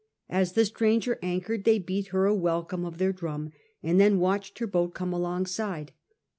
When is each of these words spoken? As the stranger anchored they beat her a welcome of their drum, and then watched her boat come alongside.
As 0.29 0.53
the 0.53 0.65
stranger 0.65 1.19
anchored 1.21 1.63
they 1.63 1.77
beat 1.77 2.07
her 2.07 2.25
a 2.25 2.33
welcome 2.33 2.85
of 2.85 2.97
their 2.97 3.13
drum, 3.13 3.51
and 3.83 3.99
then 3.99 4.17
watched 4.17 4.57
her 4.57 4.65
boat 4.65 4.95
come 4.95 5.13
alongside. 5.13 5.91